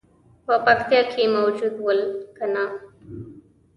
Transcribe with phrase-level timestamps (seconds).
[0.45, 2.01] په پکتیا کې موجود ول
[2.37, 2.65] کنه.